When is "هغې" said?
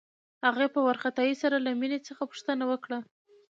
0.45-0.67